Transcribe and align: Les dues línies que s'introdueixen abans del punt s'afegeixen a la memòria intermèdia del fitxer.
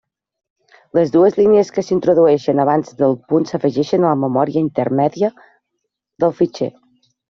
Les 0.97 1.13
dues 1.15 1.37
línies 1.39 1.69
que 1.75 1.83
s'introdueixen 1.91 2.63
abans 2.65 2.97
del 3.03 3.15
punt 3.35 3.47
s'afegeixen 3.53 4.03
a 4.03 4.09
la 4.09 4.17
memòria 4.27 4.67
intermèdia 4.67 5.35
del 6.27 6.39
fitxer. 6.45 6.77